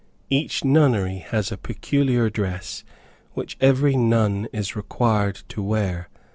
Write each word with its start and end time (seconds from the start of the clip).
Each 0.31 0.63
nunnery 0.65 1.19
has 1.29 1.51
a 1.51 1.57
peculiar 1.57 2.31
dress 2.31 2.83
which 3.33 3.55
every 3.61 3.95
nun 3.95 4.47
is 4.51 4.75
required 4.75 5.43
to 5.49 5.61
wear. 5.61 6.09